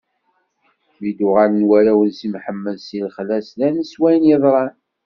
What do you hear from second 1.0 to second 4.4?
d-uɣalen warraw n Si Mḥemmed si lexla, slan s wayen